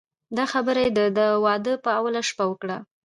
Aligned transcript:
دا 0.37 0.45
خبره 0.53 0.79
یې 0.85 0.89
د 1.17 1.19
واده 1.45 1.73
په 1.83 1.89
اوله 1.99 2.21
شپه 2.29 2.43
وکړه. 2.49 2.77